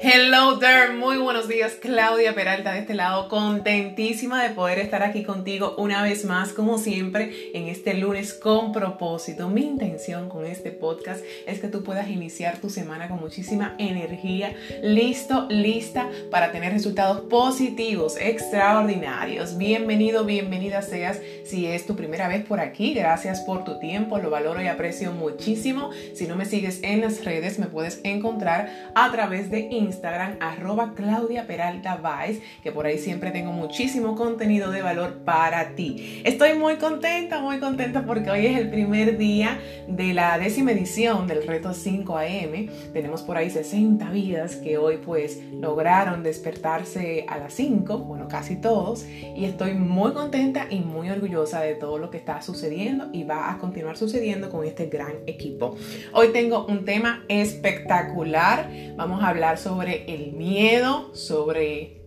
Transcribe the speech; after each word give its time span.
Hello 0.00 0.60
there, 0.60 0.92
muy 0.92 1.18
buenos 1.18 1.48
días, 1.48 1.72
Claudia 1.72 2.32
Peralta 2.32 2.72
de 2.72 2.78
este 2.78 2.94
lado, 2.94 3.28
contentísima 3.28 4.40
de 4.44 4.50
poder 4.50 4.78
estar 4.78 5.02
aquí 5.02 5.24
contigo 5.24 5.74
una 5.76 6.04
vez 6.04 6.24
más, 6.24 6.52
como 6.52 6.78
siempre, 6.78 7.50
en 7.52 7.66
este 7.66 7.94
lunes 7.94 8.32
con 8.32 8.70
propósito. 8.70 9.48
Mi 9.48 9.62
intención 9.62 10.28
con 10.28 10.46
este 10.46 10.70
podcast 10.70 11.24
es 11.48 11.58
que 11.58 11.66
tú 11.66 11.82
puedas 11.82 12.08
iniciar 12.10 12.58
tu 12.58 12.70
semana 12.70 13.08
con 13.08 13.18
muchísima 13.18 13.74
energía, 13.78 14.54
listo, 14.84 15.48
lista 15.50 16.08
para 16.30 16.52
tener 16.52 16.72
resultados 16.72 17.22
positivos, 17.22 18.16
extraordinarios. 18.20 19.58
Bienvenido, 19.58 20.24
bienvenida 20.24 20.80
seas 20.80 21.20
si 21.44 21.66
es 21.66 21.86
tu 21.86 21.96
primera 21.96 22.28
vez 22.28 22.44
por 22.44 22.60
aquí, 22.60 22.94
gracias 22.94 23.40
por 23.40 23.64
tu 23.64 23.80
tiempo, 23.80 24.18
lo 24.18 24.30
valoro 24.30 24.62
y 24.62 24.68
aprecio 24.68 25.10
muchísimo. 25.10 25.90
Si 26.14 26.28
no 26.28 26.36
me 26.36 26.44
sigues 26.44 26.84
en 26.84 27.00
las 27.00 27.24
redes, 27.24 27.58
me 27.58 27.66
puedes 27.66 28.00
encontrar 28.04 28.92
a 28.94 29.10
través 29.10 29.50
de 29.50 29.62
Instagram 29.62 29.87
Instagram, 29.88 30.36
arroba 30.40 30.92
Claudia 30.94 31.46
Peralta 31.46 31.96
Vice, 31.96 32.42
que 32.62 32.70
por 32.72 32.86
ahí 32.86 32.98
siempre 32.98 33.30
tengo 33.30 33.52
muchísimo 33.52 34.14
contenido 34.14 34.70
de 34.70 34.82
valor 34.82 35.18
para 35.24 35.74
ti. 35.74 36.22
Estoy 36.24 36.54
muy 36.54 36.76
contenta, 36.76 37.40
muy 37.40 37.58
contenta 37.58 38.04
porque 38.04 38.30
hoy 38.30 38.46
es 38.46 38.58
el 38.58 38.70
primer 38.70 39.18
día 39.18 39.58
de 39.88 40.12
la 40.12 40.38
décima 40.38 40.72
edición 40.72 41.26
del 41.26 41.46
reto 41.46 41.72
5 41.72 42.18
AM. 42.18 42.68
Tenemos 42.92 43.22
por 43.22 43.36
ahí 43.36 43.50
60 43.50 44.10
vidas 44.10 44.56
que 44.56 44.78
hoy 44.78 44.98
pues 44.98 45.42
lograron 45.52 46.22
despertarse 46.22 47.24
a 47.28 47.38
las 47.38 47.54
5, 47.54 47.98
bueno, 47.98 48.28
casi 48.28 48.56
todos, 48.56 49.06
y 49.06 49.44
estoy 49.44 49.74
muy 49.74 50.12
contenta 50.12 50.66
y 50.70 50.80
muy 50.80 51.10
orgullosa 51.10 51.60
de 51.60 51.74
todo 51.74 51.98
lo 51.98 52.10
que 52.10 52.18
está 52.18 52.42
sucediendo 52.42 53.08
y 53.12 53.24
va 53.24 53.50
a 53.50 53.58
continuar 53.58 53.96
sucediendo 53.96 54.50
con 54.50 54.66
este 54.66 54.86
gran 54.86 55.14
equipo. 55.26 55.76
Hoy 56.12 56.28
tengo 56.32 56.66
un 56.66 56.84
tema 56.84 57.24
espectacular. 57.28 58.68
Vamos 58.96 59.22
a 59.22 59.28
hablar 59.28 59.58
sobre 59.58 59.77
sobre 59.78 60.12
el 60.12 60.32
miedo, 60.32 61.14
sobre 61.14 62.02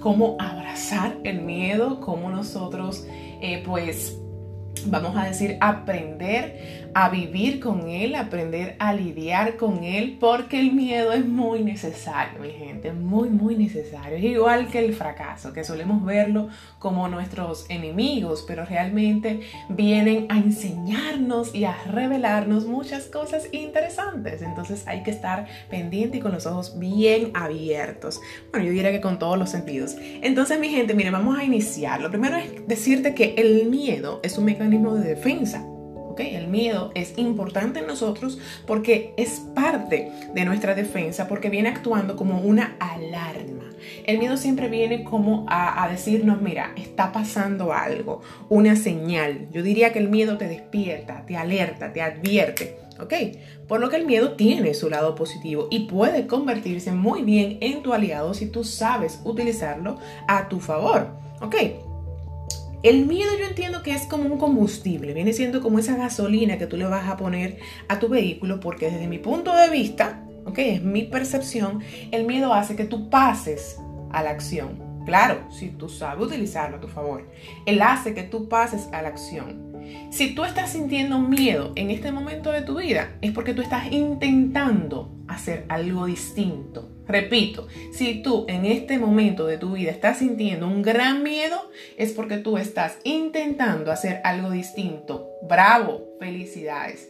cómo 0.00 0.36
abrazar 0.38 1.18
el 1.24 1.42
miedo, 1.42 2.00
cómo 2.00 2.30
nosotros 2.30 3.06
eh, 3.42 3.62
pues 3.66 4.18
vamos 4.88 5.16
a 5.16 5.24
decir, 5.24 5.56
aprender 5.60 6.80
a 6.94 7.08
vivir 7.08 7.60
con 7.60 7.88
él, 7.88 8.14
aprender 8.14 8.76
a 8.78 8.92
lidiar 8.92 9.56
con 9.56 9.84
él, 9.84 10.16
porque 10.18 10.58
el 10.58 10.72
miedo 10.72 11.12
es 11.12 11.24
muy 11.24 11.62
necesario, 11.62 12.40
mi 12.40 12.50
gente, 12.50 12.92
muy, 12.92 13.28
muy 13.28 13.56
necesario. 13.56 14.16
Es 14.16 14.24
igual 14.24 14.68
que 14.68 14.80
el 14.80 14.94
fracaso, 14.94 15.52
que 15.52 15.64
solemos 15.64 16.04
verlo 16.04 16.48
como 16.78 17.08
nuestros 17.08 17.66
enemigos, 17.68 18.44
pero 18.46 18.64
realmente 18.64 19.40
vienen 19.68 20.26
a 20.30 20.38
enseñarnos 20.38 21.54
y 21.54 21.64
a 21.64 21.76
revelarnos 21.84 22.66
muchas 22.66 23.04
cosas 23.04 23.48
interesantes. 23.52 24.42
Entonces 24.42 24.86
hay 24.86 25.02
que 25.02 25.10
estar 25.10 25.46
pendiente 25.68 26.18
y 26.18 26.20
con 26.20 26.32
los 26.32 26.46
ojos 26.46 26.78
bien 26.78 27.30
abiertos. 27.34 28.20
Bueno, 28.50 28.66
yo 28.66 28.72
diría 28.72 28.90
que 28.90 29.00
con 29.00 29.18
todos 29.18 29.38
los 29.38 29.50
sentidos. 29.50 29.96
Entonces, 30.22 30.58
mi 30.58 30.68
gente, 30.68 30.94
mire, 30.94 31.10
vamos 31.10 31.38
a 31.38 31.44
iniciar. 31.44 32.00
Lo 32.00 32.10
primero 32.10 32.36
es 32.36 32.66
decirte 32.66 33.14
que 33.14 33.34
el 33.36 33.66
miedo 33.66 34.20
es 34.22 34.38
un 34.38 34.44
mecanismo 34.44 34.69
de 34.70 35.08
defensa. 35.08 35.64
¿okay? 35.66 36.34
El 36.34 36.48
miedo 36.48 36.92
es 36.94 37.14
importante 37.16 37.80
en 37.80 37.86
nosotros 37.86 38.38
porque 38.66 39.12
es 39.16 39.40
parte 39.54 40.12
de 40.34 40.44
nuestra 40.44 40.74
defensa, 40.74 41.28
porque 41.28 41.50
viene 41.50 41.68
actuando 41.68 42.16
como 42.16 42.40
una 42.40 42.76
alarma. 42.78 43.64
El 44.06 44.18
miedo 44.18 44.36
siempre 44.36 44.68
viene 44.68 45.04
como 45.04 45.46
a, 45.48 45.82
a, 45.82 45.88
decirnos, 45.88 46.40
mira, 46.40 46.72
está 46.76 47.12
pasando 47.12 47.72
algo, 47.72 48.20
una 48.48 48.76
señal. 48.76 49.48
Yo 49.52 49.62
diría 49.62 49.92
que 49.92 49.98
el 49.98 50.08
miedo 50.08 50.36
te 50.38 50.48
despierta, 50.48 51.24
te 51.26 51.36
alerta, 51.36 51.92
te 51.92 52.02
advierte. 52.02 52.76
¿Ok? 53.00 53.14
Por 53.66 53.80
lo 53.80 53.88
que 53.88 53.96
el 53.96 54.04
miedo 54.04 54.32
tiene 54.32 54.74
su 54.74 54.90
lado 54.90 55.14
positivo 55.14 55.68
y 55.70 55.86
puede 55.86 56.26
convertirse 56.26 56.92
muy 56.92 57.22
bien 57.22 57.56
en 57.62 57.82
tu 57.82 57.94
aliado 57.94 58.34
si 58.34 58.46
tú 58.46 58.62
sabes 58.62 59.20
utilizarlo 59.24 59.98
a 60.28 60.50
tu 60.50 60.60
favor. 60.60 61.08
¿Ok? 61.40 61.56
El 62.82 63.04
miedo 63.04 63.30
yo 63.38 63.44
entiendo 63.44 63.82
que 63.82 63.92
es 63.92 64.06
como 64.06 64.24
un 64.24 64.38
combustible, 64.38 65.12
viene 65.12 65.34
siendo 65.34 65.60
como 65.60 65.78
esa 65.78 65.96
gasolina 65.96 66.56
que 66.56 66.66
tú 66.66 66.78
le 66.78 66.86
vas 66.86 67.08
a 67.08 67.18
poner 67.18 67.58
a 67.88 67.98
tu 67.98 68.08
vehículo 68.08 68.58
porque 68.58 68.90
desde 68.90 69.06
mi 69.06 69.18
punto 69.18 69.54
de 69.54 69.68
vista, 69.68 70.24
ok, 70.46 70.58
es 70.58 70.82
mi 70.82 71.02
percepción, 71.02 71.82
el 72.10 72.24
miedo 72.24 72.54
hace 72.54 72.76
que 72.76 72.84
tú 72.84 73.10
pases 73.10 73.78
a 74.12 74.22
la 74.22 74.30
acción. 74.30 74.89
Claro, 75.04 75.50
si 75.50 75.70
tú 75.70 75.88
sabes 75.88 76.26
utilizarlo 76.26 76.76
a 76.76 76.80
tu 76.80 76.88
favor. 76.88 77.28
Él 77.66 77.82
hace 77.82 78.14
que 78.14 78.22
tú 78.22 78.48
pases 78.48 78.88
a 78.92 79.02
la 79.02 79.08
acción. 79.08 79.70
Si 80.10 80.34
tú 80.34 80.44
estás 80.44 80.70
sintiendo 80.70 81.18
miedo 81.18 81.72
en 81.74 81.90
este 81.90 82.12
momento 82.12 82.52
de 82.52 82.62
tu 82.62 82.78
vida, 82.78 83.16
es 83.22 83.32
porque 83.32 83.54
tú 83.54 83.62
estás 83.62 83.90
intentando 83.90 85.10
hacer 85.26 85.64
algo 85.68 86.06
distinto. 86.06 86.88
Repito, 87.06 87.66
si 87.92 88.22
tú 88.22 88.44
en 88.48 88.64
este 88.66 88.98
momento 88.98 89.46
de 89.46 89.58
tu 89.58 89.72
vida 89.72 89.90
estás 89.90 90.18
sintiendo 90.18 90.68
un 90.68 90.82
gran 90.82 91.22
miedo, 91.22 91.70
es 91.96 92.12
porque 92.12 92.36
tú 92.36 92.56
estás 92.56 92.98
intentando 93.04 93.90
hacer 93.90 94.20
algo 94.22 94.50
distinto. 94.50 95.28
Bravo, 95.42 96.16
felicidades. 96.20 97.08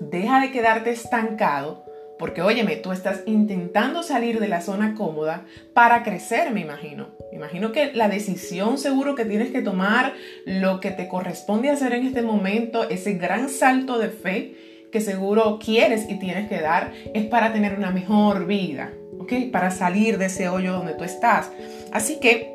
Deja 0.00 0.40
de 0.40 0.50
quedarte 0.50 0.90
estancado 0.90 1.84
porque 2.20 2.42
óyeme, 2.42 2.76
tú 2.76 2.92
estás 2.92 3.22
intentando 3.24 4.02
salir 4.02 4.40
de 4.40 4.46
la 4.46 4.60
zona 4.60 4.94
cómoda 4.94 5.46
para 5.72 6.02
crecer, 6.02 6.52
me 6.52 6.60
imagino. 6.60 7.08
Me 7.32 7.38
imagino 7.38 7.72
que 7.72 7.94
la 7.94 8.08
decisión 8.08 8.76
seguro 8.76 9.14
que 9.14 9.24
tienes 9.24 9.50
que 9.50 9.62
tomar, 9.62 10.12
lo 10.44 10.80
que 10.80 10.90
te 10.90 11.08
corresponde 11.08 11.70
hacer 11.70 11.94
en 11.94 12.06
este 12.06 12.20
momento, 12.20 12.88
ese 12.90 13.14
gran 13.14 13.48
salto 13.48 13.98
de 13.98 14.10
fe 14.10 14.54
que 14.92 15.00
seguro 15.00 15.58
quieres 15.58 16.10
y 16.10 16.18
tienes 16.18 16.46
que 16.48 16.60
dar, 16.60 16.92
es 17.14 17.24
para 17.24 17.54
tener 17.54 17.74
una 17.74 17.90
mejor 17.90 18.46
vida, 18.46 18.92
¿ok? 19.18 19.32
Para 19.50 19.70
salir 19.70 20.18
de 20.18 20.26
ese 20.26 20.50
hoyo 20.50 20.74
donde 20.74 20.92
tú 20.92 21.04
estás. 21.04 21.50
Así 21.90 22.20
que 22.20 22.52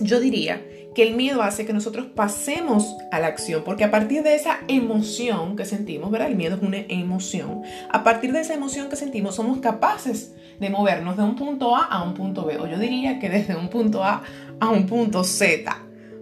yo 0.00 0.18
diría 0.18 0.60
que 0.96 1.02
el 1.02 1.14
miedo 1.14 1.42
hace 1.42 1.66
que 1.66 1.74
nosotros 1.74 2.06
pasemos 2.06 2.96
a 3.12 3.20
la 3.20 3.26
acción, 3.26 3.64
porque 3.66 3.84
a 3.84 3.90
partir 3.90 4.22
de 4.22 4.34
esa 4.34 4.60
emoción 4.66 5.54
que 5.54 5.66
sentimos, 5.66 6.10
¿verdad? 6.10 6.28
El 6.28 6.36
miedo 6.36 6.56
es 6.56 6.62
una 6.62 6.78
emoción. 6.88 7.60
A 7.90 8.02
partir 8.02 8.32
de 8.32 8.40
esa 8.40 8.54
emoción 8.54 8.88
que 8.88 8.96
sentimos, 8.96 9.34
somos 9.34 9.58
capaces 9.58 10.32
de 10.58 10.70
movernos 10.70 11.18
de 11.18 11.22
un 11.22 11.36
punto 11.36 11.76
A 11.76 11.84
a 11.84 12.02
un 12.02 12.14
punto 12.14 12.46
B, 12.46 12.56
o 12.56 12.66
yo 12.66 12.78
diría 12.78 13.18
que 13.18 13.28
desde 13.28 13.54
un 13.54 13.68
punto 13.68 14.02
A 14.04 14.22
a 14.58 14.70
un 14.70 14.86
punto 14.86 15.22
Z. 15.22 15.70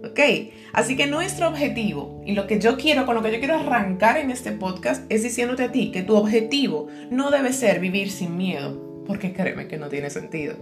¿Ok? 0.03 0.19
Así 0.73 0.97
que 0.97 1.07
nuestro 1.07 1.47
objetivo 1.47 2.21
y 2.25 2.33
lo 2.33 2.45
que 2.45 2.59
yo 2.59 2.75
quiero, 2.75 3.05
con 3.05 3.15
lo 3.15 3.23
que 3.23 3.31
yo 3.31 3.39
quiero 3.39 3.55
arrancar 3.55 4.17
en 4.17 4.29
este 4.29 4.51
podcast 4.51 5.09
es 5.09 5.23
diciéndote 5.23 5.63
a 5.63 5.71
ti 5.71 5.89
que 5.91 6.03
tu 6.03 6.17
objetivo 6.17 6.89
no 7.09 7.31
debe 7.31 7.53
ser 7.53 7.79
vivir 7.79 8.11
sin 8.11 8.35
miedo, 8.35 9.03
porque 9.07 9.31
créeme 9.31 9.69
que 9.69 9.77
no 9.77 9.87
tiene 9.87 10.09
sentido. 10.09 10.57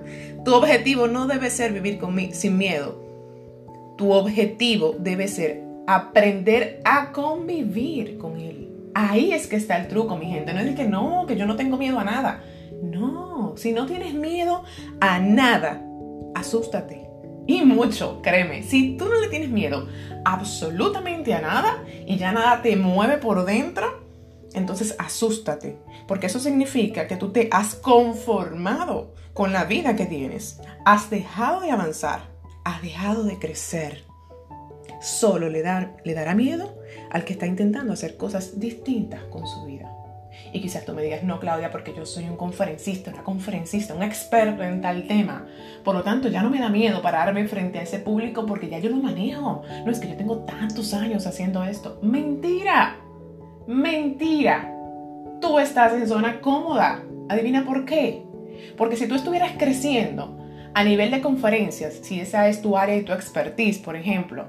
Tu 0.45 0.53
objetivo 0.53 1.07
no 1.07 1.25
debe 1.25 1.49
ser 1.49 1.73
vivir 1.73 1.97
con 1.97 2.15
sin 2.31 2.59
miedo 2.59 3.12
tu 4.03 4.11
objetivo 4.11 4.97
debe 4.99 5.29
ser 5.29 5.63
aprender 5.87 6.81
a 6.83 7.13
convivir 7.13 8.17
con 8.17 8.37
él. 8.37 8.69
Ahí 8.93 9.31
es 9.31 9.47
que 9.47 9.55
está 9.55 9.77
el 9.77 9.87
truco, 9.87 10.17
mi 10.17 10.25
gente. 10.25 10.53
No 10.53 10.59
es 10.59 10.75
que 10.75 10.83
no, 10.83 11.25
que 11.25 11.37
yo 11.37 11.45
no 11.45 11.55
tengo 11.55 11.77
miedo 11.77 11.97
a 11.99 12.03
nada. 12.03 12.43
No, 12.81 13.53
si 13.55 13.71
no 13.71 13.85
tienes 13.85 14.13
miedo 14.13 14.63
a 14.99 15.19
nada, 15.19 15.81
asústate. 16.35 17.07
Y 17.47 17.61
mucho, 17.61 18.21
créeme, 18.21 18.63
si 18.63 18.97
tú 18.97 19.05
no 19.05 19.21
le 19.21 19.29
tienes 19.29 19.49
miedo 19.49 19.87
absolutamente 20.25 21.33
a 21.33 21.39
nada 21.39 21.85
y 22.05 22.17
ya 22.17 22.33
nada 22.33 22.61
te 22.61 22.75
mueve 22.75 23.19
por 23.19 23.45
dentro, 23.45 24.03
entonces 24.53 24.97
asústate, 24.99 25.77
porque 26.09 26.27
eso 26.27 26.41
significa 26.41 27.07
que 27.07 27.15
tú 27.15 27.31
te 27.31 27.47
has 27.53 27.73
conformado 27.73 29.13
con 29.33 29.53
la 29.53 29.63
vida 29.63 29.95
que 29.95 30.05
tienes, 30.05 30.59
has 30.83 31.09
dejado 31.09 31.61
de 31.61 31.71
avanzar 31.71 32.32
ha 32.63 32.79
dejado 32.81 33.23
de 33.23 33.39
crecer. 33.39 34.03
Solo 35.01 35.49
le, 35.49 35.63
le 36.03 36.13
dará 36.13 36.33
miedo 36.33 36.77
al 37.11 37.25
que 37.25 37.33
está 37.33 37.45
intentando 37.45 37.93
hacer 37.93 38.17
cosas 38.17 38.59
distintas 38.59 39.23
con 39.25 39.45
su 39.47 39.65
vida. 39.65 39.93
Y 40.51 40.61
quizás 40.61 40.85
tú 40.85 40.93
me 40.93 41.03
digas, 41.03 41.23
no, 41.23 41.39
Claudia, 41.39 41.71
porque 41.71 41.93
yo 41.95 42.05
soy 42.05 42.25
un 42.25 42.37
conferencista, 42.37 43.11
una 43.11 43.23
conferencista, 43.23 43.93
un 43.93 44.03
experto 44.03 44.63
en 44.63 44.81
tal 44.81 45.07
tema. 45.07 45.45
Por 45.83 45.95
lo 45.95 46.03
tanto, 46.03 46.27
ya 46.27 46.41
no 46.41 46.49
me 46.49 46.59
da 46.59 46.69
miedo 46.69 47.01
pararme 47.01 47.47
frente 47.47 47.79
a 47.79 47.83
ese 47.83 47.99
público 47.99 48.45
porque 48.45 48.69
ya 48.69 48.79
yo 48.79 48.89
lo 48.89 48.97
manejo. 48.97 49.63
No 49.85 49.91
es 49.91 49.99
que 49.99 50.09
yo 50.09 50.15
tengo 50.15 50.37
tantos 50.39 50.93
años 50.93 51.27
haciendo 51.27 51.63
esto. 51.63 51.99
Mentira. 52.01 52.97
Mentira. 53.67 54.71
Tú 55.41 55.59
estás 55.59 55.93
en 55.93 56.07
zona 56.07 56.39
cómoda. 56.39 57.03
Adivina 57.29 57.65
por 57.65 57.85
qué. 57.85 58.23
Porque 58.77 58.95
si 58.95 59.07
tú 59.07 59.15
estuvieras 59.15 59.53
creciendo 59.57 60.42
a 60.73 60.83
nivel 60.83 61.11
de 61.11 61.21
conferencias, 61.21 61.99
si 62.01 62.19
esa 62.19 62.47
es 62.47 62.61
tu 62.61 62.77
área 62.77 62.95
y 62.95 63.03
tu 63.03 63.13
expertise, 63.13 63.79
por 63.79 63.95
ejemplo, 63.95 64.47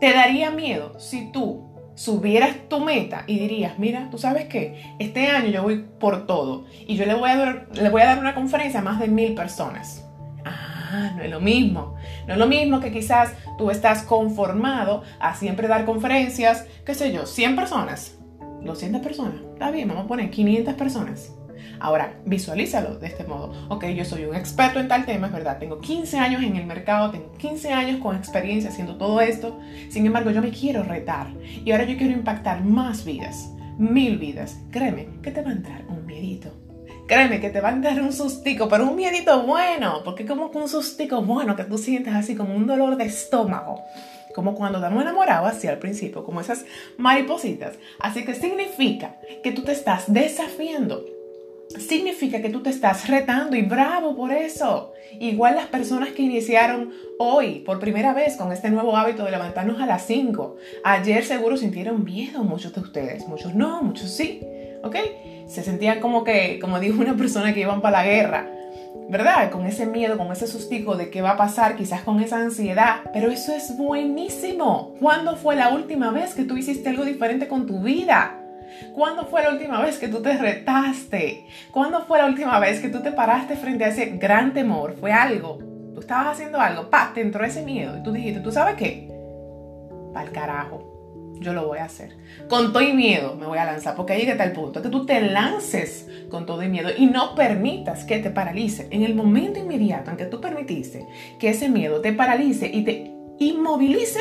¿te 0.00 0.12
daría 0.12 0.50
miedo 0.50 0.98
si 0.98 1.30
tú 1.32 1.72
subieras 1.94 2.68
tu 2.68 2.80
meta 2.80 3.24
y 3.26 3.38
dirías, 3.38 3.78
mira, 3.78 4.08
tú 4.10 4.18
sabes 4.18 4.46
qué, 4.46 4.94
este 4.98 5.28
año 5.28 5.48
yo 5.48 5.62
voy 5.62 5.84
por 5.98 6.26
todo 6.26 6.64
y 6.86 6.96
yo 6.96 7.06
le 7.06 7.14
voy 7.14 7.30
a 7.30 7.36
dar, 7.36 7.68
le 7.72 7.90
voy 7.90 8.02
a 8.02 8.06
dar 8.06 8.18
una 8.18 8.34
conferencia 8.34 8.80
a 8.80 8.82
más 8.82 9.00
de 9.00 9.08
mil 9.08 9.34
personas? 9.34 10.06
Ah, 10.44 11.12
no 11.16 11.22
es 11.22 11.30
lo 11.30 11.40
mismo. 11.40 11.94
No 12.26 12.34
es 12.34 12.38
lo 12.38 12.46
mismo 12.46 12.80
que 12.80 12.92
quizás 12.92 13.34
tú 13.56 13.70
estás 13.70 14.02
conformado 14.02 15.02
a 15.20 15.34
siempre 15.34 15.68
dar 15.68 15.84
conferencias, 15.84 16.66
qué 16.84 16.94
sé 16.94 17.12
yo, 17.12 17.26
100 17.26 17.56
personas, 17.56 18.18
200 18.62 19.00
personas, 19.00 19.36
está 19.54 19.70
bien, 19.70 19.88
vamos 19.88 20.04
a 20.04 20.08
poner 20.08 20.30
500 20.30 20.74
personas. 20.74 21.32
Ahora, 21.80 22.14
visualízalo 22.24 22.96
de 22.96 23.06
este 23.06 23.24
modo. 23.24 23.52
Ok, 23.68 23.86
yo 23.86 24.04
soy 24.04 24.24
un 24.24 24.34
experto 24.34 24.80
en 24.80 24.88
tal 24.88 25.04
tema, 25.04 25.26
es 25.26 25.32
verdad. 25.32 25.58
Tengo 25.58 25.80
15 25.80 26.18
años 26.18 26.42
en 26.42 26.56
el 26.56 26.66
mercado, 26.66 27.10
tengo 27.10 27.32
15 27.32 27.72
años 27.72 28.00
con 28.00 28.16
experiencia 28.16 28.70
haciendo 28.70 28.96
todo 28.96 29.20
esto. 29.20 29.58
Sin 29.88 30.06
embargo, 30.06 30.30
yo 30.30 30.40
me 30.40 30.50
quiero 30.50 30.82
retar. 30.82 31.28
Y 31.64 31.72
ahora 31.72 31.84
yo 31.84 31.96
quiero 31.96 32.12
impactar 32.12 32.64
más 32.64 33.04
vidas, 33.04 33.50
mil 33.78 34.18
vidas. 34.18 34.58
Créeme 34.70 35.08
que 35.22 35.30
te 35.30 35.42
va 35.42 35.50
a 35.50 35.54
entrar 35.54 35.84
un 35.88 36.06
miedito. 36.06 36.50
Créeme 37.08 37.40
que 37.40 37.50
te 37.50 37.60
va 37.60 37.70
a 37.70 37.76
dar 37.76 38.00
un 38.00 38.12
sustico, 38.12 38.68
pero 38.68 38.88
un 38.88 38.96
miedito 38.96 39.44
bueno, 39.44 40.02
porque 40.04 40.24
como 40.24 40.46
un 40.46 40.68
sustico 40.68 41.22
bueno 41.22 41.56
que 41.56 41.64
tú 41.64 41.76
sientes 41.76 42.14
así 42.14 42.36
como 42.36 42.54
un 42.54 42.66
dolor 42.66 42.96
de 42.96 43.04
estómago 43.04 43.82
como 44.32 44.54
cuando 44.54 44.78
estamos 44.78 45.02
enamorados, 45.02 45.50
así 45.50 45.68
al 45.68 45.78
principio, 45.78 46.24
como 46.24 46.40
esas 46.40 46.64
maripositas. 46.96 47.74
Así 48.00 48.24
que 48.24 48.34
significa 48.34 49.16
que 49.42 49.52
tú 49.52 49.62
te 49.62 49.72
estás 49.72 50.12
desafiando. 50.12 51.04
Significa 51.78 52.40
que 52.40 52.50
tú 52.50 52.62
te 52.62 52.70
estás 52.70 53.08
retando 53.08 53.56
y 53.56 53.62
bravo 53.62 54.16
por 54.16 54.32
eso. 54.32 54.92
Igual 55.20 55.56
las 55.56 55.66
personas 55.66 56.10
que 56.10 56.22
iniciaron 56.22 56.92
hoy 57.18 57.60
por 57.60 57.78
primera 57.78 58.14
vez 58.14 58.36
con 58.36 58.52
este 58.52 58.70
nuevo 58.70 58.96
hábito 58.96 59.24
de 59.24 59.30
levantarnos 59.30 59.80
a 59.80 59.86
las 59.86 60.06
5. 60.06 60.56
Ayer 60.84 61.24
seguro 61.24 61.56
sintieron 61.56 62.04
miedo 62.04 62.44
muchos 62.44 62.74
de 62.74 62.80
ustedes. 62.80 63.26
Muchos 63.28 63.54
no, 63.54 63.82
muchos 63.82 64.10
sí. 64.10 64.40
¿Ok? 64.82 64.96
Se 65.46 65.62
sentían 65.62 66.00
como 66.00 66.24
que, 66.24 66.58
como 66.60 66.80
dijo 66.80 67.00
una 67.00 67.16
persona 67.16 67.52
que 67.52 67.60
iban 67.60 67.82
para 67.82 67.98
la 67.98 68.04
guerra 68.04 68.50
¿verdad? 69.08 69.50
Con 69.50 69.66
ese 69.66 69.86
miedo, 69.86 70.16
con 70.16 70.32
ese 70.32 70.46
sustico 70.46 70.96
de 70.96 71.10
qué 71.10 71.22
va 71.22 71.32
a 71.32 71.36
pasar, 71.36 71.76
quizás 71.76 72.02
con 72.02 72.20
esa 72.20 72.38
ansiedad, 72.38 73.02
pero 73.12 73.30
eso 73.30 73.52
es 73.52 73.76
buenísimo. 73.76 74.94
¿Cuándo 75.00 75.36
fue 75.36 75.56
la 75.56 75.68
última 75.68 76.10
vez 76.10 76.34
que 76.34 76.44
tú 76.44 76.56
hiciste 76.56 76.88
algo 76.88 77.04
diferente 77.04 77.48
con 77.48 77.66
tu 77.66 77.80
vida? 77.80 78.41
¿Cuándo 78.94 79.26
fue 79.26 79.42
la 79.42 79.50
última 79.50 79.80
vez 79.80 79.98
que 79.98 80.08
tú 80.08 80.22
te 80.22 80.36
retaste? 80.36 81.46
¿Cuándo 81.70 82.04
fue 82.04 82.18
la 82.18 82.26
última 82.26 82.58
vez 82.58 82.80
que 82.80 82.88
tú 82.88 83.00
te 83.00 83.12
paraste 83.12 83.56
frente 83.56 83.84
a 83.84 83.88
ese 83.88 84.06
gran 84.16 84.52
temor? 84.52 84.96
Fue 84.98 85.12
algo. 85.12 85.58
Tú 85.94 86.00
estabas 86.00 86.28
haciendo 86.28 86.60
algo, 86.60 86.90
pa, 86.90 87.12
te 87.14 87.20
entró 87.20 87.44
ese 87.44 87.62
miedo 87.62 87.98
y 87.98 88.02
tú 88.02 88.12
dijiste, 88.12 88.40
¿tú 88.40 88.50
sabes 88.50 88.76
qué? 88.76 89.08
Pa'l 90.12 90.30
carajo 90.32 90.92
yo 91.42 91.52
lo 91.52 91.66
voy 91.66 91.78
a 91.78 91.84
hacer. 91.84 92.16
Con 92.48 92.72
todo 92.72 92.82
y 92.82 92.92
miedo 92.92 93.36
me 93.36 93.46
voy 93.46 93.58
a 93.58 93.64
lanzar, 93.64 93.94
porque 93.94 94.14
ahí 94.14 94.20
llega 94.20 94.36
tal 94.36 94.52
punto 94.52 94.80
que 94.80 94.88
tú 94.88 95.04
te 95.04 95.20
lances 95.20 96.08
con 96.30 96.46
todo 96.46 96.62
y 96.62 96.68
miedo 96.68 96.90
y 96.96 97.06
no 97.06 97.34
permitas 97.34 98.04
que 98.04 98.18
te 98.18 98.30
paralice. 98.30 98.88
En 98.90 99.02
el 99.02 99.14
momento 99.14 99.58
inmediato 99.58 100.10
en 100.10 100.16
que 100.16 100.26
tú 100.26 100.40
permitiste 100.40 101.06
que 101.38 101.50
ese 101.50 101.68
miedo 101.68 102.00
te 102.00 102.12
paralice 102.12 102.70
y 102.72 102.84
te 102.84 103.12
inmovilice, 103.38 104.20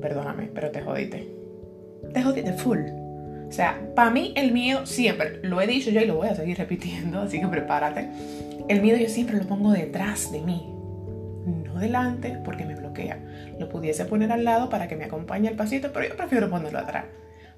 perdóname, 0.00 0.50
pero 0.54 0.70
te 0.70 0.82
jodiste. 0.82 1.28
Te 2.12 2.22
jodiste 2.22 2.52
full. 2.52 3.07
O 3.48 3.52
sea, 3.52 3.80
para 3.94 4.10
mí 4.10 4.32
el 4.36 4.52
miedo 4.52 4.84
siempre, 4.84 5.40
lo 5.42 5.60
he 5.60 5.66
dicho 5.66 5.90
yo 5.90 6.00
y 6.02 6.06
lo 6.06 6.16
voy 6.16 6.28
a 6.28 6.34
seguir 6.34 6.58
repitiendo, 6.58 7.20
así 7.20 7.40
que 7.40 7.48
prepárate. 7.48 8.08
El 8.68 8.82
miedo 8.82 8.98
yo 8.98 9.08
siempre 9.08 9.38
lo 9.38 9.44
pongo 9.44 9.72
detrás 9.72 10.30
de 10.30 10.42
mí, 10.42 10.70
no 11.46 11.80
delante, 11.80 12.38
porque 12.44 12.66
me 12.66 12.74
bloquea. 12.74 13.18
Lo 13.58 13.68
pudiese 13.70 14.04
poner 14.04 14.32
al 14.32 14.44
lado 14.44 14.68
para 14.68 14.86
que 14.86 14.96
me 14.96 15.04
acompañe 15.04 15.48
al 15.48 15.56
pasito, 15.56 15.92
pero 15.92 16.06
yo 16.06 16.16
prefiero 16.16 16.50
ponerlo 16.50 16.78
atrás, 16.78 17.06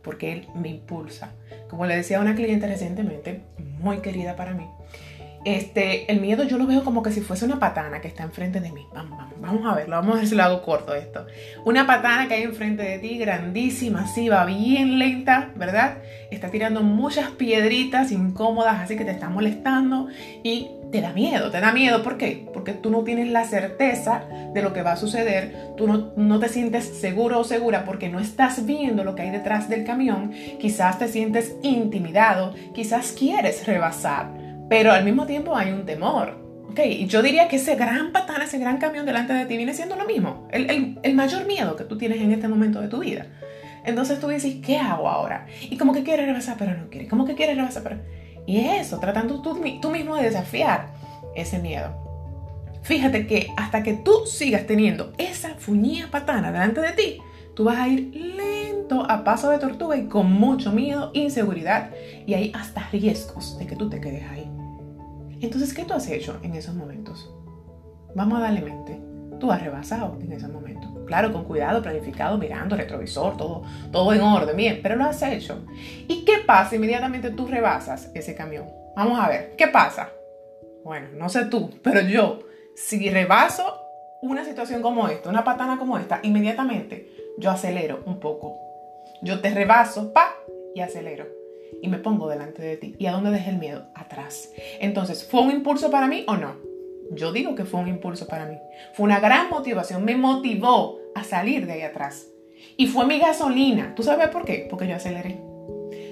porque 0.02 0.32
él 0.32 0.46
me 0.54 0.69
impulsa. 0.69 1.32
Como 1.69 1.87
le 1.87 1.96
decía 1.96 2.19
a 2.19 2.22
una 2.22 2.36
cliente 2.36 2.69
recientemente, 2.69 3.40
muy 3.81 3.98
querida 3.98 4.36
para 4.36 4.54
mí, 4.54 4.66
este, 5.44 6.10
el 6.12 6.20
miedo 6.20 6.44
yo 6.44 6.58
lo 6.58 6.66
veo 6.66 6.84
como 6.84 7.02
que 7.02 7.12
si 7.12 7.22
fuese 7.22 7.46
una 7.46 7.58
patana 7.58 8.00
que 8.00 8.08
está 8.08 8.25
enfrente 8.25 8.60
de 8.60 8.72
mí. 8.72 8.87
Vamos, 8.92 9.19
vamos, 9.19 9.40
vamos 9.40 9.72
a 9.72 9.75
verlo, 9.75 9.96
vamos 9.96 10.16
a 10.16 10.19
ver 10.19 10.26
si 10.26 10.34
lo 10.34 10.42
hago 10.42 10.62
corto 10.62 10.94
esto. 10.94 11.26
Una 11.64 11.87
patana 11.87 12.28
que 12.28 12.34
hay 12.34 12.42
enfrente 12.42 12.82
de 12.82 12.98
ti, 12.98 13.16
grandísima, 13.16 14.02
así 14.02 14.28
va 14.28 14.44
bien 14.44 14.98
lenta, 14.98 15.50
¿verdad? 15.56 15.98
Está 16.31 16.50
tirando 16.50 16.82
muchas 16.82 17.31
piedritas 17.31 18.12
incómodas, 18.12 18.81
así 18.81 18.96
que 18.96 19.04
te 19.04 19.12
está 19.12 19.31
molestando 19.31 20.08
y 20.42 20.69
te 20.92 21.00
da 21.00 21.12
miedo, 21.12 21.50
te 21.50 21.60
da 21.60 21.72
miedo. 21.72 22.02
¿Por 22.02 22.19
qué? 22.19 22.46
Porque 22.52 22.72
tú 22.72 22.90
no 22.90 23.02
tienes 23.04 23.28
la 23.28 23.44
certeza 23.44 24.25
de 24.52 24.60
lo 24.60 24.75
que 24.75 24.82
va 24.82 24.93
a 24.93 24.96
suceder, 24.96 25.75
tú 25.76 25.86
no, 25.86 26.12
no 26.16 26.38
te 26.38 26.50
sientes 26.50 26.84
seguro 26.84 27.38
o 27.38 27.44
segura 27.44 27.84
porque 27.86 28.10
no 28.10 28.20
estás 28.20 28.66
viendo 28.66 29.04
lo 29.04 29.14
que 29.14 29.22
hay 29.22 29.31
detrás 29.31 29.70
del 29.70 29.84
camión, 29.84 30.32
quizás 30.60 30.98
te 30.98 31.08
sientes 31.08 31.54
intimidado, 31.62 32.54
quizás 32.75 33.12
quieres 33.12 33.66
rebasar 33.66 34.39
pero 34.70 34.93
al 34.93 35.05
mismo 35.05 35.26
tiempo 35.26 35.56
hay 35.56 35.72
un 35.72 35.84
temor. 35.84 36.38
¿ok? 36.70 36.78
Y 36.87 37.06
yo 37.08 37.22
diría 37.22 37.49
que 37.49 37.56
ese 37.56 37.75
gran 37.75 38.12
patán, 38.12 38.40
ese 38.40 38.56
gran 38.56 38.78
camión 38.78 39.05
delante 39.05 39.32
de 39.32 39.44
ti 39.44 39.56
viene 39.56 39.75
siendo 39.75 39.96
lo 39.96 40.06
mismo, 40.06 40.46
el, 40.52 40.96
el, 41.02 41.14
mayor 41.14 41.44
miedo 41.44 41.75
que 41.75 41.82
tú 41.82 41.99
tienes 41.99 42.20
en 42.20 42.31
este 42.31 42.46
momento 42.46 42.81
de 42.81 42.87
tu 42.87 43.00
vida. 43.00 43.26
Entonces 43.84 44.20
tú 44.20 44.28
dices, 44.28 44.58
¿qué 44.64 44.78
hago 44.78 45.08
ahora? 45.08 45.46
Y 45.62 45.76
como 45.76 45.93
que 45.93 46.05
quieres 46.05 46.25
rebasar, 46.26 46.56
pero 46.56 46.76
no 46.78 46.88
quieres. 46.88 47.11
Como 47.11 47.25
que 47.26 47.34
quieres 47.34 47.56
rebasar, 47.56 47.82
pero... 47.82 47.96
Y 48.46 48.61
eso, 48.61 49.00
tratando 49.00 49.43
tú, 49.43 49.61
tú 49.82 49.90
mismo 49.90 50.14
de 50.14 50.22
desafiar 50.22 50.93
ese 51.34 51.58
miedo. 51.58 51.93
Fíjate 52.82 53.26
que 53.26 53.49
hasta 53.56 53.82
que 53.82 53.94
tú 53.94 54.25
sigas 54.26 54.69
teniendo 54.69 55.12
esa 55.19 55.56
fuñía 55.56 56.08
patana 56.12 56.52
delante 56.52 56.81
de 56.81 56.93
ti, 56.93 57.19
tú 57.55 57.64
vas 57.64 57.78
a 57.78 57.88
ir 57.88 58.14
lento 58.14 59.05
a 59.08 59.25
paso 59.25 59.50
de 59.50 59.58
tortuga 59.58 59.96
y 59.96 60.06
con 60.06 60.32
mucho 60.32 60.72
miedo, 60.72 61.11
inseguridad 61.12 61.90
y 62.26 62.34
hay 62.34 62.52
hasta 62.55 62.88
riesgos 62.90 63.58
de 63.58 63.67
que 63.67 63.76
tú 63.76 63.90
te 63.90 64.00
quedes 64.00 64.25
ahí. 64.31 64.50
Entonces, 65.40 65.72
¿qué 65.72 65.84
tú 65.84 65.94
has 65.94 66.08
hecho 66.08 66.38
en 66.42 66.54
esos 66.54 66.75
momentos? 66.75 67.32
Vamos 68.14 68.38
a 68.38 68.42
darle 68.42 68.60
mente. 68.60 69.00
Tú 69.38 69.50
has 69.50 69.62
rebasado 69.62 70.19
en 70.20 70.32
ese 70.32 70.48
momento. 70.48 71.04
Claro, 71.06 71.32
con 71.32 71.44
cuidado, 71.44 71.82
planificado, 71.82 72.37
mirando, 72.37 72.76
retrovisor, 72.76 73.37
todo, 73.38 73.62
todo 73.90 74.12
en 74.12 74.20
orden, 74.20 74.54
bien, 74.54 74.81
pero 74.82 74.96
lo 74.96 75.04
has 75.04 75.22
hecho. 75.22 75.64
¿Y 76.06 76.25
qué 76.26 76.38
pasa 76.46 76.76
inmediatamente 76.76 77.31
tú 77.31 77.46
rebasas 77.46 78.10
ese 78.14 78.34
camión? 78.34 78.66
Vamos 78.94 79.19
a 79.19 79.28
ver, 79.28 79.54
¿qué 79.56 79.66
pasa? 79.69 80.10
Bueno, 80.84 81.08
no 81.14 81.28
sé 81.31 81.46
tú, 81.46 81.70
pero 81.82 82.00
yo, 82.02 82.40
si 82.76 83.08
rebaso 83.08 83.81
una 84.20 84.44
situación 84.44 84.82
como 84.82 85.08
esta, 85.08 85.31
una 85.31 85.44
patana 85.44 85.78
como 85.78 85.96
esta, 85.96 86.20
inmediatamente 86.22 87.10
yo 87.38 87.50
acelero 87.50 88.02
un 88.04 88.20
poco. 88.20 88.58
Yo 89.22 89.40
te 89.40 89.54
rebaso, 89.54 90.12
pa, 90.12 90.34
y 90.75 90.81
acelero 90.81 91.39
y 91.82 91.88
me 91.88 91.99
pongo 91.99 92.28
delante 92.28 92.62
de 92.62 92.76
ti. 92.76 92.94
¿Y 92.99 93.06
a 93.06 93.12
dónde 93.12 93.31
dejé 93.31 93.50
el 93.50 93.58
miedo? 93.58 93.87
Atrás. 93.94 94.52
Entonces, 94.81 95.26
¿fue 95.26 95.40
un 95.40 95.50
impulso 95.50 95.90
para 95.90 96.06
mí 96.06 96.25
o 96.26 96.37
no? 96.37 96.56
Yo 97.12 97.32
digo 97.32 97.55
que 97.55 97.64
fue 97.64 97.81
un 97.81 97.88
impulso 97.88 98.26
para 98.26 98.46
mí. 98.46 98.56
Fue 98.94 99.05
una 99.05 99.20
gran 99.20 99.50
motivación. 99.50 100.05
Me 100.05 100.17
motivó 100.17 100.99
a 101.14 101.25
salir 101.25 101.67
de 101.67 101.72
ahí 101.72 101.82
atrás. 101.82 102.28
Y 102.76 102.87
fue 102.87 103.06
mi 103.06 103.19
gasolina. 103.19 103.94
¿Tú 103.94 104.02
sabes 104.02 104.28
por 104.28 104.44
qué? 104.44 104.67
Porque 104.69 104.87
yo 104.87 104.94
aceleré. 104.94 105.40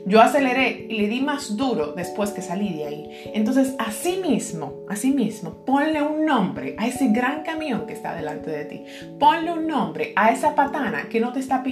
Yo 0.06 0.22
aceleré 0.22 0.86
y 0.88 0.96
le 0.96 1.06
di 1.06 1.20
más 1.20 1.56
duro 1.56 1.92
después 1.92 2.30
que 2.30 2.40
salí 2.40 2.72
de 2.72 2.84
ahí. 2.86 3.30
Entonces, 3.34 3.74
así 3.78 4.16
mismo, 4.16 4.84
así 4.88 5.10
mismo, 5.12 5.64
ponle 5.66 6.00
un 6.00 6.24
nombre 6.24 6.74
a 6.78 6.86
ese 6.86 7.08
gran 7.08 7.42
camión 7.42 7.86
que 7.86 7.92
está 7.92 8.14
delante 8.14 8.50
de 8.50 8.64
ti. 8.64 8.84
Ponle 9.18 9.52
un 9.52 9.66
nombre 9.66 10.14
a 10.16 10.32
esa 10.32 10.54
patana 10.54 11.08
que 11.10 11.20
no 11.20 11.32
te 11.32 11.40
está 11.40 11.62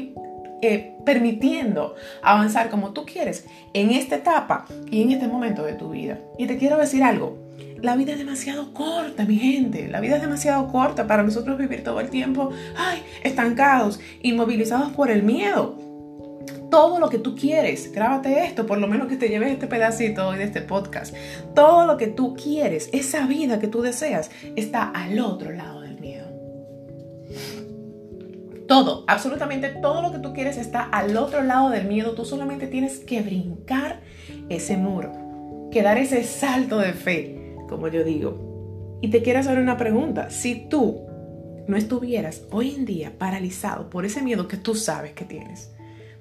eh, 0.63 0.97
permitiendo 1.05 1.95
avanzar 2.23 2.71
como 2.71 2.93
tú 2.93 3.05
quieres 3.05 3.47
en 3.75 3.91
esta 3.91 4.17
etapa 4.17 4.65
y 4.91 5.03
en 5.03 5.13
este 5.13 5.29
momento 5.29 5.65
de 5.65 5.75
tu 5.75 5.91
vida. 5.91 6.19
Y 6.39 6.47
te 6.47 6.57
quiero 6.57 6.79
decir 6.79 7.03
algo, 7.03 7.39
la 7.83 7.95
vida 7.95 8.13
es 8.13 8.19
demasiado 8.19 8.73
corta, 8.73 9.25
mi 9.25 9.37
gente. 9.37 9.89
La 9.89 10.01
vida 10.01 10.17
es 10.17 10.23
demasiado 10.23 10.67
corta 10.69 11.07
para 11.07 11.23
nosotros 11.23 11.59
vivir 11.59 11.85
todo 11.85 12.01
el 12.01 12.11
tiempo, 12.11 12.51
ay, 12.77 13.03
estancados, 13.23 14.01
inmovilizados 14.23 14.93
por 14.93 15.11
el 15.11 15.23
miedo. 15.23 15.79
Todo 16.71 16.99
lo 16.99 17.09
que 17.09 17.19
tú 17.19 17.37
quieres, 17.37 17.93
grábate 17.93 18.45
esto, 18.45 18.67
por 18.67 18.79
lo 18.79 18.89
menos 18.89 19.09
que 19.09 19.17
te 19.17 19.29
lleves 19.29 19.53
este 19.53 19.67
pedacito 19.67 20.29
hoy 20.29 20.39
de 20.39 20.45
este 20.45 20.63
podcast. 20.63 21.15
Todo 21.55 21.87
lo 21.87 21.97
que 21.97 22.09
tú 22.09 22.35
quieres, 22.35 22.91
esa 22.93 23.27
vida 23.27 23.61
que 23.61 23.69
tú 23.69 23.83
deseas, 23.83 24.31
está 24.57 24.91
al 24.91 25.19
otro 25.21 25.53
lado 25.53 25.86
todo, 28.66 29.04
absolutamente 29.06 29.68
todo 29.68 30.02
lo 30.02 30.12
que 30.12 30.18
tú 30.18 30.32
quieres 30.32 30.56
está 30.56 30.82
al 30.82 31.16
otro 31.16 31.42
lado 31.42 31.70
del 31.70 31.87
miedo. 31.87 32.12
Tú 32.12 32.25
solamente 32.25 32.66
tienes 32.66 32.99
que 32.99 33.23
brincar 33.23 34.00
ese 34.49 34.76
muro, 34.76 35.12
que 35.70 35.82
dar 35.82 35.99
ese 35.99 36.25
salto 36.25 36.78
de 36.78 36.92
fe, 36.92 37.56
como 37.68 37.88
yo 37.88 38.04
digo. 38.04 38.99
Y 39.00 39.08
te 39.11 39.23
quiero 39.23 39.40
hacer 39.40 39.58
una 39.58 39.76
pregunta. 39.76 40.30
Si 40.30 40.68
tú 40.68 41.06
no 41.66 41.76
estuvieras 41.76 42.42
hoy 42.50 42.75
en 42.75 42.85
día 42.85 43.12
paralizado 43.18 43.90
por 43.90 44.04
ese 44.04 44.23
miedo 44.23 44.49
que 44.49 44.56
tú 44.56 44.75
sabes 44.75 45.12
que 45.12 45.25
tienes, 45.25 45.73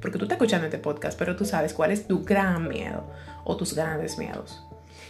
porque 0.01 0.17
tú 0.17 0.25
estás 0.25 0.37
escuchando 0.37 0.65
este 0.65 0.77
podcast, 0.77 1.17
pero 1.17 1.35
tú 1.35 1.45
sabes 1.45 1.73
cuál 1.73 1.91
es 1.91 2.07
tu 2.07 2.23
gran 2.23 2.67
miedo 2.67 3.05
o 3.43 3.55
tus 3.55 3.73
grandes 3.75 4.17
miedos. 4.17 4.61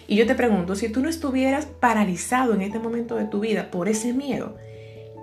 Y 0.07 0.15
yo 0.15 0.27
te 0.27 0.35
pregunto, 0.35 0.75
si 0.75 0.89
tú 0.89 1.01
no 1.01 1.09
estuvieras 1.09 1.65
paralizado 1.65 2.53
en 2.53 2.61
este 2.61 2.79
momento 2.79 3.15
de 3.15 3.25
tu 3.25 3.39
vida 3.39 3.71
por 3.71 3.89
ese 3.89 4.13
miedo, 4.13 4.55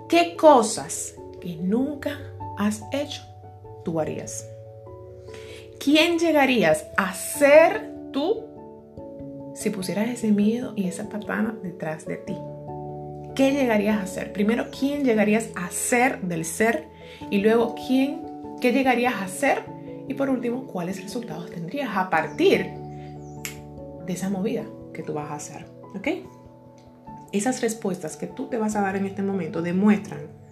¿qué 0.09 0.35
cosas 0.35 1.15
que 1.43 1.57
nunca 1.57 2.17
has 2.57 2.81
hecho, 2.93 3.21
tú 3.83 3.99
harías? 3.99 4.47
¿Quién 5.83 6.17
llegarías 6.17 6.87
a 6.95 7.13
ser 7.13 7.91
tú 8.13 8.45
si 9.53 9.69
pusieras 9.69 10.07
ese 10.07 10.31
miedo 10.31 10.71
y 10.77 10.87
esa 10.87 11.09
patana 11.09 11.53
detrás 11.61 12.05
de 12.05 12.15
ti? 12.15 12.37
¿Qué 13.35 13.51
llegarías 13.51 14.01
a 14.01 14.07
ser? 14.07 14.31
Primero, 14.31 14.67
¿quién 14.71 15.03
llegarías 15.03 15.49
a 15.55 15.69
ser 15.69 16.21
del 16.21 16.45
ser? 16.45 16.87
Y 17.29 17.39
luego, 17.39 17.75
¿quién, 17.87 18.21
qué 18.61 18.71
llegarías 18.71 19.15
a 19.21 19.27
ser? 19.27 19.65
Y 20.07 20.13
por 20.13 20.29
último, 20.29 20.65
¿cuáles 20.67 21.03
resultados 21.03 21.49
tendrías 21.49 21.89
a 21.97 22.09
partir 22.09 22.71
de 24.05 24.13
esa 24.13 24.29
movida 24.29 24.63
que 24.93 25.03
tú 25.03 25.13
vas 25.13 25.31
a 25.31 25.35
hacer. 25.35 25.65
¿Ok? 25.95 26.07
Esas 27.31 27.61
respuestas 27.61 28.15
que 28.15 28.27
tú 28.27 28.47
te 28.47 28.57
vas 28.57 28.75
a 28.75 28.81
dar 28.81 28.95
en 28.95 29.05
este 29.05 29.23
momento 29.23 29.61
demuestran 29.61 30.42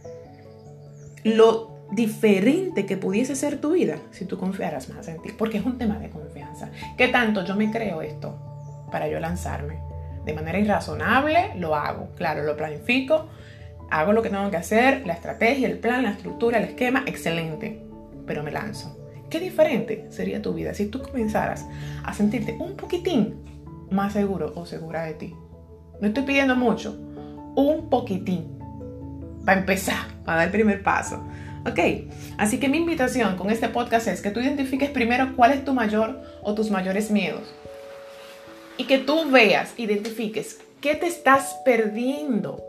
lo 1.24 1.72
diferente 1.92 2.86
que 2.86 2.98
pudiese 2.98 3.36
ser 3.36 3.60
tu 3.60 3.72
vida 3.72 3.98
si 4.12 4.26
tú 4.26 4.38
confiaras 4.38 4.90
más 4.90 5.08
en 5.08 5.22
ti, 5.22 5.30
porque 5.38 5.58
es 5.58 5.66
un 5.66 5.78
tema 5.78 6.00
de 6.00 6.10
confianza. 6.10 6.70
¿Qué 6.98 7.10
tanto 7.10 7.44
yo 7.44 7.56
me 7.56 7.70
creo 7.70 8.02
esto 8.02 8.88
para 8.92 9.08
yo 9.08 9.20
lanzarme? 9.20 9.80
De 10.26 10.34
manera 10.34 10.60
irrazonable 10.60 11.52
lo 11.58 11.76
hago, 11.76 12.10
claro, 12.16 12.44
lo 12.44 12.56
planifico, 12.56 13.28
hago 13.90 14.14
lo 14.14 14.22
que 14.22 14.30
tengo 14.30 14.50
que 14.50 14.58
hacer, 14.58 15.06
la 15.06 15.14
estrategia, 15.14 15.68
el 15.68 15.80
plan, 15.80 16.04
la 16.04 16.12
estructura, 16.12 16.60
el 16.60 16.66
esquema, 16.66 17.04
excelente, 17.06 17.84
pero 18.26 18.44
me 18.44 18.52
lanzo. 18.52 18.98
¿Qué 19.30 19.40
diferente 19.40 20.08
sería 20.10 20.42
tu 20.42 20.54
vida 20.54 20.74
si 20.74 20.88
tú 20.88 21.02
comenzaras 21.02 21.66
a 22.04 22.14
sentirte 22.14 22.56
un 22.60 22.76
poquitín 22.76 23.36
más 23.90 24.14
seguro 24.14 24.54
o 24.56 24.66
segura 24.66 25.04
de 25.04 25.14
ti? 25.14 25.36
No 26.00 26.08
estoy 26.08 26.24
pidiendo 26.24 26.56
mucho, 26.56 26.98
un 27.56 27.90
poquitín, 27.90 28.58
para 29.46 29.60
empezar, 29.60 30.06
para 30.32 30.44
dar 30.44 30.48
el 30.48 30.54
primer 30.54 30.82
paso. 30.82 31.22
Ok, 31.70 32.08
así 32.38 32.58
que 32.58 32.70
mi 32.70 32.78
invitación 32.78 33.36
con 33.36 33.50
este 33.50 33.68
podcast 33.68 34.08
es 34.08 34.22
que 34.22 34.32
tú 34.32 34.40
identifiques 34.40 34.90
primero 34.90 35.36
cuál 35.36 35.52
es 35.52 35.66
tu 35.66 35.74
mayor 35.74 36.22
o 36.42 36.56
tus 36.56 36.72
mayores 36.72 37.12
miedos. 37.12 37.54
Y 38.78 38.86
que 38.86 38.98
tú 38.98 39.30
veas, 39.30 39.74
identifiques 39.76 40.60
qué 40.80 40.96
te 40.96 41.08
estás 41.08 41.58
perdiendo. 41.66 42.64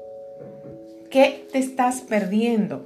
¿Qué 1.09 1.47
te 1.52 1.59
estás 1.59 2.00
perdiendo 2.00 2.85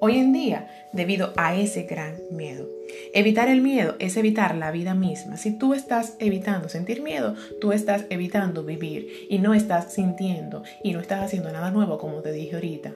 hoy 0.00 0.16
en 0.16 0.32
día 0.32 0.70
debido 0.94 1.34
a 1.36 1.54
ese 1.54 1.82
gran 1.82 2.14
miedo? 2.30 2.66
Evitar 3.12 3.50
el 3.50 3.60
miedo 3.60 3.96
es 3.98 4.16
evitar 4.16 4.54
la 4.54 4.70
vida 4.70 4.94
misma. 4.94 5.36
Si 5.36 5.58
tú 5.58 5.74
estás 5.74 6.16
evitando 6.20 6.70
sentir 6.70 7.02
miedo, 7.02 7.34
tú 7.60 7.72
estás 7.72 8.06
evitando 8.08 8.64
vivir 8.64 9.26
y 9.28 9.40
no 9.40 9.52
estás 9.52 9.92
sintiendo 9.92 10.62
y 10.82 10.94
no 10.94 11.00
estás 11.00 11.22
haciendo 11.22 11.52
nada 11.52 11.70
nuevo 11.70 11.98
como 11.98 12.22
te 12.22 12.32
dije 12.32 12.54
ahorita. 12.54 12.94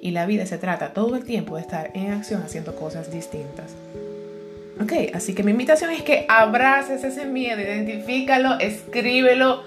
Y 0.00 0.10
la 0.10 0.26
vida 0.26 0.46
se 0.46 0.58
trata 0.58 0.92
todo 0.92 1.16
el 1.16 1.24
tiempo 1.24 1.56
de 1.56 1.62
estar 1.62 1.90
en 1.94 2.12
acción 2.12 2.42
haciendo 2.42 2.74
cosas 2.76 3.10
distintas. 3.10 3.72
Ok, 4.80 4.92
así 5.14 5.34
que 5.34 5.42
mi 5.42 5.50
invitación 5.50 5.90
es 5.90 6.02
que 6.02 6.24
abraces 6.28 7.04
ese 7.04 7.26
miedo, 7.26 7.60
identifícalo, 7.60 8.58
escríbelo, 8.58 9.62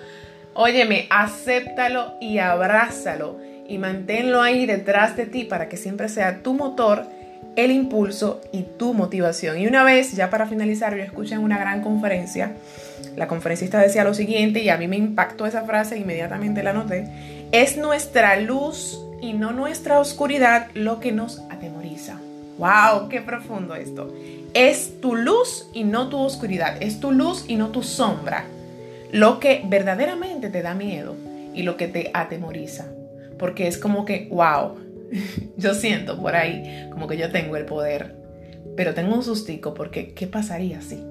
óyeme, 0.53 1.07
acéptalo 1.09 2.15
y 2.19 2.39
abrázalo 2.39 3.37
y 3.67 3.77
manténlo 3.77 4.41
ahí 4.41 4.65
detrás 4.65 5.15
de 5.15 5.25
ti 5.25 5.43
para 5.43 5.69
que 5.69 5.77
siempre 5.77 6.09
sea 6.09 6.41
tu 6.41 6.53
motor, 6.53 7.05
el 7.55 7.71
impulso 7.71 8.41
y 8.51 8.63
tu 8.63 8.93
motivación. 8.93 9.59
Y 9.59 9.67
una 9.67 9.83
vez, 9.83 10.13
ya 10.13 10.29
para 10.29 10.47
finalizar, 10.47 10.95
yo 10.95 11.03
escuché 11.03 11.35
en 11.35 11.41
una 11.41 11.57
gran 11.57 11.81
conferencia, 11.81 12.53
la 13.15 13.27
conferencista 13.27 13.79
decía 13.79 14.03
lo 14.03 14.13
siguiente 14.13 14.61
y 14.61 14.69
a 14.69 14.77
mí 14.77 14.87
me 14.87 14.97
impactó 14.97 15.45
esa 15.45 15.63
frase, 15.63 15.97
inmediatamente 15.97 16.63
la 16.63 16.73
noté, 16.73 17.07
es 17.51 17.77
nuestra 17.77 18.39
luz 18.39 19.04
y 19.25 19.33
no 19.33 19.51
nuestra 19.51 19.99
oscuridad 19.99 20.67
lo 20.75 20.99
que 20.99 21.11
nos 21.11 21.39
atemoriza. 21.49 22.19
¡Wow! 22.59 23.09
¡Qué 23.09 23.21
profundo 23.21 23.73
esto! 23.73 24.13
Es 24.53 25.01
tu 25.01 25.15
luz 25.15 25.67
y 25.73 25.83
no 25.83 26.09
tu 26.09 26.19
oscuridad, 26.19 26.77
es 26.79 26.99
tu 26.99 27.11
luz 27.11 27.45
y 27.47 27.55
no 27.55 27.69
tu 27.69 27.81
sombra 27.81 28.45
lo 29.11 29.39
que 29.39 29.63
verdaderamente 29.65 30.49
te 30.49 30.61
da 30.61 30.75
miedo 30.75 31.15
y 31.55 31.63
lo 31.63 31.75
que 31.75 31.87
te 31.87 32.11
atemoriza. 32.13 32.85
Porque 33.39 33.67
es 33.67 33.77
como 33.77 34.05
que, 34.05 34.27
wow, 34.31 34.75
yo 35.57 35.73
siento 35.73 36.21
por 36.21 36.35
ahí 36.35 36.87
como 36.91 37.07
que 37.07 37.17
yo 37.17 37.31
tengo 37.31 37.57
el 37.57 37.65
poder, 37.65 38.15
pero 38.77 38.93
tengo 38.93 39.15
un 39.15 39.23
sustico 39.23 39.73
porque 39.73 40.13
¿qué 40.13 40.27
pasaría 40.27 40.81
si? 40.81 41.03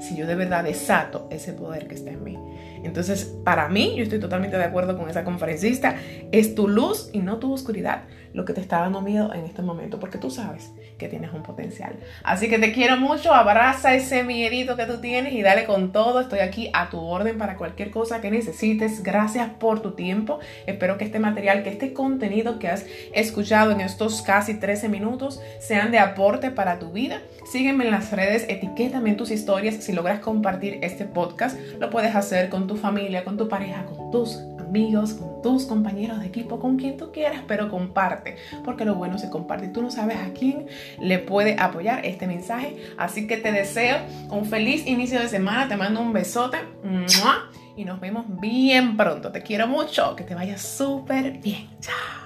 Si 0.00 0.16
yo 0.16 0.26
de 0.26 0.34
verdad 0.34 0.64
desato 0.64 1.28
ese 1.30 1.52
poder 1.52 1.86
que 1.86 1.94
está 1.94 2.10
en 2.10 2.24
mí. 2.24 2.38
Entonces, 2.82 3.24
para 3.44 3.68
mí, 3.68 3.94
yo 3.96 4.02
estoy 4.02 4.18
totalmente 4.18 4.56
de 4.56 4.64
acuerdo 4.64 4.96
con 4.96 5.08
esa 5.08 5.24
conferencista, 5.24 5.96
es 6.32 6.54
tu 6.54 6.66
luz 6.66 7.10
y 7.12 7.18
no 7.18 7.38
tu 7.38 7.52
oscuridad 7.52 8.04
lo 8.32 8.44
que 8.44 8.52
te 8.52 8.60
está 8.60 8.80
dando 8.80 9.00
miedo 9.00 9.32
en 9.34 9.44
este 9.44 9.62
momento, 9.62 9.98
porque 9.98 10.18
tú 10.18 10.30
sabes 10.30 10.72
que 10.98 11.08
tienes 11.08 11.32
un 11.32 11.42
potencial. 11.42 11.96
Así 12.22 12.48
que 12.48 12.58
te 12.58 12.72
quiero 12.72 12.96
mucho, 12.96 13.32
abraza 13.34 13.94
ese 13.94 14.22
miedito 14.22 14.76
que 14.76 14.86
tú 14.86 14.98
tienes 15.00 15.32
y 15.32 15.42
dale 15.42 15.64
con 15.64 15.92
todo. 15.92 16.20
Estoy 16.20 16.40
aquí 16.40 16.70
a 16.72 16.90
tu 16.90 17.00
orden 17.00 17.38
para 17.38 17.56
cualquier 17.56 17.90
cosa 17.90 18.20
que 18.20 18.30
necesites. 18.30 19.02
Gracias 19.02 19.50
por 19.58 19.80
tu 19.80 19.92
tiempo. 19.92 20.38
Espero 20.66 20.98
que 20.98 21.04
este 21.04 21.18
material, 21.18 21.62
que 21.62 21.70
este 21.70 21.92
contenido 21.92 22.58
que 22.58 22.68
has 22.68 22.86
escuchado 23.12 23.72
en 23.72 23.80
estos 23.80 24.22
casi 24.22 24.54
13 24.54 24.88
minutos 24.88 25.40
sean 25.58 25.90
de 25.90 25.98
aporte 25.98 26.50
para 26.50 26.78
tu 26.78 26.92
vida. 26.92 27.20
Sígueme 27.50 27.84
en 27.84 27.90
las 27.90 28.12
redes, 28.12 28.46
etiquétame 28.48 29.10
en 29.10 29.16
tus 29.16 29.30
historias. 29.30 29.76
Si 29.76 29.92
logras 29.92 30.20
compartir 30.20 30.78
este 30.82 31.04
podcast, 31.04 31.58
lo 31.78 31.90
puedes 31.90 32.14
hacer 32.14 32.48
con 32.48 32.66
tu 32.66 32.76
familia, 32.76 33.24
con 33.24 33.36
tu 33.36 33.48
pareja, 33.48 33.86
con 33.86 34.10
tus 34.10 34.38
amigos, 34.70 35.14
con 35.14 35.42
tus 35.42 35.66
compañeros 35.66 36.20
de 36.20 36.26
equipo, 36.26 36.60
con 36.60 36.76
quien 36.76 36.96
tú 36.96 37.10
quieras, 37.12 37.42
pero 37.46 37.68
comparte, 37.68 38.36
porque 38.64 38.84
lo 38.84 38.94
bueno 38.94 39.18
se 39.18 39.28
comparte. 39.28 39.68
Tú 39.68 39.82
no 39.82 39.90
sabes 39.90 40.16
a 40.16 40.32
quién 40.32 40.66
le 41.00 41.18
puede 41.18 41.56
apoyar 41.58 42.06
este 42.06 42.26
mensaje. 42.26 42.76
Así 42.96 43.26
que 43.26 43.36
te 43.36 43.50
deseo 43.50 43.98
un 44.30 44.46
feliz 44.46 44.86
inicio 44.86 45.20
de 45.20 45.28
semana, 45.28 45.68
te 45.68 45.76
mando 45.76 46.00
un 46.00 46.12
besote 46.12 46.58
y 47.76 47.84
nos 47.84 48.00
vemos 48.00 48.26
bien 48.40 48.96
pronto. 48.96 49.32
Te 49.32 49.42
quiero 49.42 49.66
mucho, 49.66 50.14
que 50.14 50.22
te 50.22 50.34
vaya 50.34 50.56
súper 50.56 51.38
bien. 51.38 51.68
Chao. 51.80 52.19